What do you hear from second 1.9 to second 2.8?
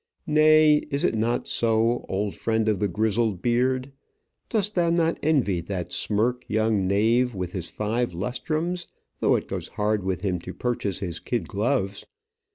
old friend of